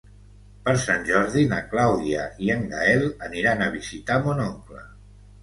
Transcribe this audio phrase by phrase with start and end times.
[0.69, 4.85] Per Sant Jordi na Clàudia i en Gaël aniran a visitar mon oncle.